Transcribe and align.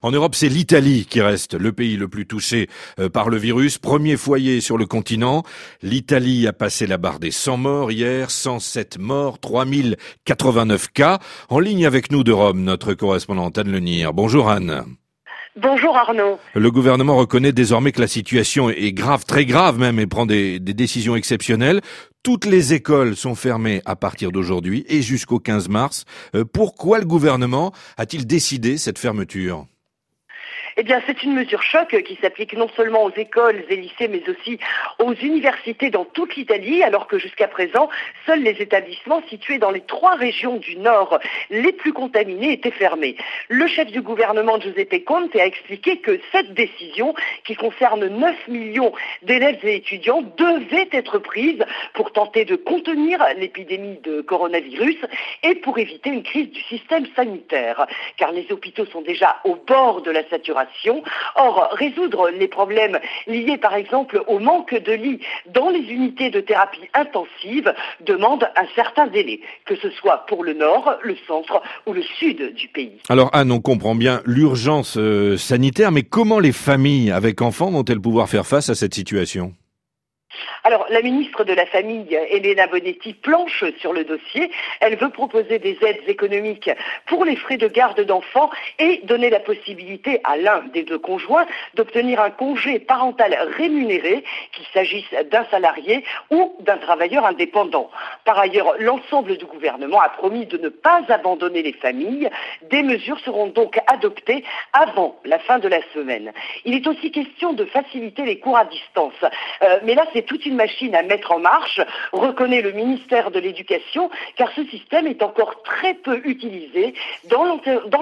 En 0.00 0.12
Europe, 0.12 0.36
c'est 0.36 0.48
l'Italie 0.48 1.06
qui 1.10 1.20
reste 1.20 1.54
le 1.54 1.72
pays 1.72 1.96
le 1.96 2.06
plus 2.06 2.24
touché 2.24 2.68
euh, 3.00 3.08
par 3.08 3.28
le 3.28 3.36
virus. 3.36 3.78
Premier 3.78 4.16
foyer 4.16 4.60
sur 4.60 4.78
le 4.78 4.86
continent. 4.86 5.42
L'Italie 5.82 6.46
a 6.46 6.52
passé 6.52 6.86
la 6.86 6.98
barre 6.98 7.18
des 7.18 7.32
100 7.32 7.56
morts 7.56 7.90
hier, 7.90 8.30
107 8.30 8.98
morts, 9.00 9.40
3089 9.40 10.92
cas. 10.92 11.18
En 11.48 11.58
ligne 11.58 11.84
avec 11.84 12.12
nous 12.12 12.22
de 12.22 12.30
Rome, 12.30 12.62
notre 12.62 12.94
correspondante 12.94 13.58
Anne 13.58 13.72
Lenir. 13.72 14.12
Bonjour 14.12 14.48
Anne. 14.48 14.84
Bonjour 15.56 15.96
Arnaud. 15.96 16.38
Le 16.54 16.70
gouvernement 16.70 17.16
reconnaît 17.16 17.50
désormais 17.50 17.90
que 17.90 18.00
la 18.00 18.06
situation 18.06 18.70
est 18.70 18.92
grave, 18.92 19.24
très 19.24 19.46
grave 19.46 19.80
même, 19.80 19.98
et 19.98 20.06
prend 20.06 20.26
des, 20.26 20.60
des 20.60 20.74
décisions 20.74 21.16
exceptionnelles. 21.16 21.80
Toutes 22.22 22.46
les 22.46 22.72
écoles 22.72 23.16
sont 23.16 23.34
fermées 23.34 23.82
à 23.84 23.96
partir 23.96 24.30
d'aujourd'hui 24.30 24.84
et 24.88 25.02
jusqu'au 25.02 25.40
15 25.40 25.68
mars. 25.68 26.04
Euh, 26.36 26.44
pourquoi 26.44 27.00
le 27.00 27.04
gouvernement 27.04 27.72
a-t-il 27.96 28.28
décidé 28.28 28.78
cette 28.78 29.00
fermeture? 29.00 29.66
Eh 30.80 30.84
bien, 30.84 31.02
c'est 31.06 31.24
une 31.24 31.34
mesure 31.34 31.60
choc 31.60 31.88
qui 32.04 32.16
s'applique 32.22 32.56
non 32.56 32.68
seulement 32.76 33.02
aux 33.02 33.10
écoles 33.10 33.64
et 33.68 33.74
lycées, 33.74 34.06
mais 34.06 34.22
aussi 34.28 34.60
aux 35.00 35.12
universités 35.12 35.90
dans 35.90 36.04
toute 36.04 36.36
l'Italie, 36.36 36.84
alors 36.84 37.08
que 37.08 37.18
jusqu'à 37.18 37.48
présent, 37.48 37.88
seuls 38.26 38.44
les 38.44 38.62
établissements 38.62 39.20
situés 39.28 39.58
dans 39.58 39.72
les 39.72 39.80
trois 39.80 40.14
régions 40.14 40.54
du 40.54 40.76
Nord 40.76 41.18
les 41.50 41.72
plus 41.72 41.92
contaminés 41.92 42.52
étaient 42.52 42.70
fermés. 42.70 43.16
Le 43.48 43.66
chef 43.66 43.90
du 43.90 44.02
gouvernement, 44.02 44.60
Giuseppe 44.60 45.04
Conte, 45.04 45.34
a 45.34 45.46
expliqué 45.46 45.96
que 45.96 46.20
cette 46.30 46.54
décision, 46.54 47.12
qui 47.42 47.56
concerne 47.56 48.06
9 48.06 48.46
millions 48.46 48.92
d'élèves 49.22 49.58
et 49.64 49.74
étudiants, 49.74 50.22
devait 50.36 50.88
être 50.92 51.18
prise 51.18 51.58
pour 51.94 52.12
tenter 52.12 52.44
de 52.44 52.54
contenir 52.54 53.18
l'épidémie 53.36 53.98
de 54.04 54.20
coronavirus 54.20 54.98
et 55.42 55.56
pour 55.56 55.76
éviter 55.80 56.10
une 56.10 56.22
crise 56.22 56.50
du 56.50 56.62
système 56.62 57.06
sanitaire, 57.16 57.84
car 58.16 58.30
les 58.30 58.46
hôpitaux 58.52 58.86
sont 58.86 59.02
déjà 59.02 59.38
au 59.42 59.56
bord 59.56 60.02
de 60.02 60.12
la 60.12 60.22
saturation 60.28 60.67
Or, 61.36 61.68
résoudre 61.72 62.30
les 62.30 62.48
problèmes 62.48 62.98
liés 63.26 63.58
par 63.58 63.74
exemple 63.74 64.22
au 64.26 64.38
manque 64.38 64.74
de 64.74 64.92
lits 64.92 65.20
dans 65.52 65.70
les 65.70 65.80
unités 65.80 66.30
de 66.30 66.40
thérapie 66.40 66.88
intensive 66.94 67.72
demande 68.00 68.48
un 68.56 68.66
certain 68.74 69.06
délai, 69.06 69.40
que 69.64 69.76
ce 69.76 69.90
soit 69.90 70.26
pour 70.26 70.44
le 70.44 70.54
nord, 70.54 70.94
le 71.02 71.16
centre 71.26 71.62
ou 71.86 71.92
le 71.92 72.02
sud 72.02 72.54
du 72.54 72.68
pays. 72.68 72.98
Alors 73.08 73.30
Anne, 73.32 73.52
on 73.52 73.60
comprend 73.60 73.94
bien 73.94 74.22
l'urgence 74.24 74.96
euh, 74.98 75.36
sanitaire, 75.36 75.92
mais 75.92 76.02
comment 76.02 76.40
les 76.40 76.52
familles 76.52 77.10
avec 77.10 77.42
enfants 77.42 77.70
vont-elles 77.70 78.00
pouvoir 78.00 78.28
faire 78.28 78.46
face 78.46 78.68
à 78.68 78.74
cette 78.74 78.94
situation? 78.94 79.54
Alors, 80.64 80.86
la 80.90 81.02
ministre 81.02 81.44
de 81.44 81.52
la 81.52 81.66
Famille, 81.66 82.14
Elena 82.30 82.66
Bonetti, 82.66 83.14
planche 83.14 83.64
sur 83.80 83.92
le 83.92 84.04
dossier. 84.04 84.50
Elle 84.80 84.96
veut 84.96 85.10
proposer 85.10 85.58
des 85.58 85.78
aides 85.82 86.02
économiques 86.06 86.70
pour 87.06 87.24
les 87.24 87.36
frais 87.36 87.56
de 87.56 87.68
garde 87.68 88.00
d'enfants 88.00 88.50
et 88.78 89.00
donner 89.04 89.30
la 89.30 89.40
possibilité 89.40 90.20
à 90.24 90.36
l'un 90.36 90.62
des 90.72 90.82
deux 90.82 90.98
conjoints 90.98 91.46
d'obtenir 91.74 92.20
un 92.20 92.30
congé 92.30 92.78
parental 92.78 93.36
rémunéré, 93.56 94.24
qu'il 94.52 94.66
s'agisse 94.72 95.08
d'un 95.30 95.44
salarié 95.50 96.04
ou 96.30 96.54
d'un 96.60 96.78
travailleur 96.78 97.24
indépendant. 97.24 97.90
Par 98.24 98.38
ailleurs, 98.38 98.74
l'ensemble 98.78 99.36
du 99.36 99.46
gouvernement 99.46 100.00
a 100.00 100.08
promis 100.08 100.46
de 100.46 100.58
ne 100.58 100.68
pas 100.68 101.02
abandonner 101.08 101.62
les 101.62 101.72
familles. 101.72 102.28
Des 102.70 102.82
mesures 102.82 103.18
seront 103.20 103.48
donc 103.48 103.78
adoptées 103.86 104.44
avant 104.72 105.18
la 105.24 105.38
fin 105.38 105.58
de 105.58 105.68
la 105.68 105.80
semaine. 105.94 106.32
Il 106.64 106.74
est 106.74 106.86
aussi 106.86 107.10
question 107.10 107.52
de 107.52 107.64
faciliter 107.64 108.24
les 108.24 108.38
cours 108.38 108.56
à 108.56 108.64
distance. 108.64 109.14
Euh, 109.62 109.78
mais 109.84 109.94
là, 109.94 110.04
c'est 110.12 110.26
toute 110.26 110.44
une 110.46 110.56
machine 110.56 110.94
à 110.94 111.02
mettre 111.02 111.32
en 111.32 111.40
marche, 111.40 111.80
reconnaît 112.12 112.62
le 112.62 112.72
ministère 112.72 113.30
de 113.30 113.38
l'Éducation, 113.38 114.10
car 114.36 114.50
ce 114.54 114.64
système 114.66 115.06
est 115.06 115.22
encore 115.22 115.62
très 115.62 115.94
peu 115.94 116.20
utilisé 116.24 116.94
dans 117.30 117.44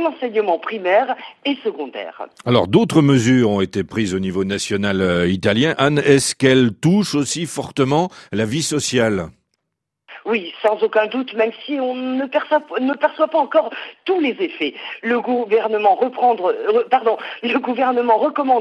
l'enseignement 0.00 0.58
primaire 0.58 1.14
et 1.44 1.56
secondaire. 1.64 2.26
Alors 2.44 2.68
d'autres 2.68 3.02
mesures 3.02 3.50
ont 3.50 3.60
été 3.60 3.84
prises 3.84 4.14
au 4.14 4.18
niveau 4.18 4.44
national 4.44 5.00
euh, 5.00 5.28
italien. 5.28 5.74
Anne, 5.78 5.98
est-ce 5.98 6.34
qu'elles 6.34 6.72
touchent 6.72 7.14
aussi 7.14 7.46
fortement 7.46 8.08
la 8.32 8.44
vie 8.44 8.62
sociale? 8.62 9.28
Oui, 10.26 10.52
sans 10.60 10.82
aucun 10.82 11.06
doute, 11.06 11.34
même 11.34 11.52
si 11.64 11.78
on 11.80 11.94
ne 11.94 12.26
perçoit, 12.26 12.60
pas 13.28 13.38
encore 13.38 13.70
tous 14.04 14.18
les 14.18 14.36
effets. 14.40 14.74
Le 15.02 15.20
gouvernement 15.20 15.94
recommande 15.94 16.42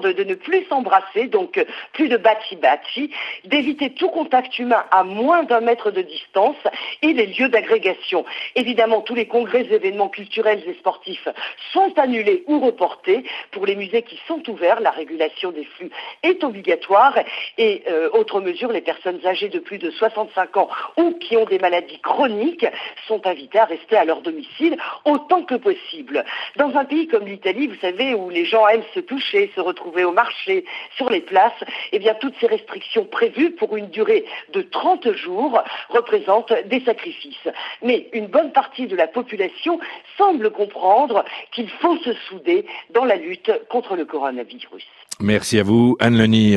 de 0.06 0.24
ne 0.24 0.36
plus 0.36 0.64
s'embrasser, 0.66 1.26
donc 1.26 1.64
plus 1.94 2.08
de 2.08 2.18
bachi-bachi, 2.18 3.12
d'éviter 3.46 3.90
tout 3.90 4.10
contact 4.10 4.60
humain 4.60 4.84
à 4.92 5.04
moins 5.04 5.44
d'un 5.44 5.62
mètre 5.62 5.90
de 5.90 6.04
distance 6.04 6.56
et 7.02 7.14
les 7.14 7.26
lieux 7.26 7.50
d'agrégation. 7.50 8.26
Évidemment, 8.56 9.02
tous 9.02 9.16
les 9.16 9.28
congrès, 9.28 9.66
événements 9.72 10.10
culturels 10.10 10.64
et 10.68 10.74
sportifs 10.76 11.28
sont 11.74 11.98
annulés 11.98 12.44
ou 12.48 12.60
reportés. 12.60 13.24
Pour 13.52 13.66
les 13.66 13.76
musées 13.76 14.04
qui 14.04 14.20
sont 14.28 14.48
ouverts, 14.50 14.82
la 14.82 14.92
régulation 14.92 15.52
des 15.52 15.66
flux 15.66 15.90
est 16.22 16.44
obligatoire 16.44 17.18
et 17.58 17.84
euh, 17.88 18.10
autre 18.14 18.40
mesure, 18.40 18.72
les 18.72 18.82
personnes 18.82 19.20
âgées 19.26 19.50
de 19.50 19.60
plus 19.60 19.80
de 19.80 19.90
65 19.90 20.58
ans 20.58 20.70
ou 20.98 21.14
qui 21.14 21.38
ont 21.38 21.46
maladies 21.60 22.00
chroniques 22.00 22.66
sont 23.08 23.26
invités 23.28 23.60
à 23.60 23.66
rester 23.66 23.98
à 23.98 24.06
leur 24.06 24.22
domicile 24.22 24.78
autant 25.06 25.44
que 25.44 25.56
possible. 25.56 26.24
Dans 26.56 26.76
un 26.76 26.86
pays 26.86 27.08
comme 27.08 27.26
l'Italie, 27.26 27.68
vous 27.68 27.80
savez, 27.82 28.14
où 28.14 28.30
les 28.30 28.46
gens 28.46 28.68
aiment 28.68 28.84
se 28.94 29.00
toucher, 29.00 29.52
se 29.56 29.62
retrouver 29.62 30.04
au 30.04 30.12
marché, 30.12 30.66
sur 30.98 31.10
les 31.10 31.22
places, 31.22 31.64
eh 31.92 32.00
bien 32.00 32.14
toutes 32.16 32.36
ces 32.40 32.48
restrictions 32.48 33.06
prévues 33.06 33.52
pour 33.52 33.76
une 33.78 33.90
durée 33.90 34.26
de 34.54 34.62
30 34.62 35.14
jours 35.14 35.62
représentent 35.90 36.54
des 36.66 36.82
sacrifices. 36.82 37.48
Mais 37.82 38.10
une 38.14 38.28
bonne 38.28 38.52
partie 38.52 38.88
de 38.88 38.96
la 38.96 39.08
population 39.08 39.80
semble 40.18 40.52
comprendre 40.52 41.26
qu'il 41.52 41.70
faut 41.70 41.98
se 41.98 42.14
souder 42.30 42.66
dans 42.92 43.06
la 43.06 43.16
lutte 43.16 43.52
contre 43.70 43.96
le 43.96 44.06
coronavirus. 44.06 44.86
Merci 45.22 45.60
à 45.60 45.64
vous, 45.64 45.96
Anne 46.00 46.18
Leni. 46.18 46.54